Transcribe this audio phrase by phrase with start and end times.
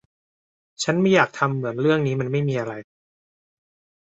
[0.83, 2.73] ฉันไม่อยากทำเหมือนเรื่องนี้มันไม่มีอะไร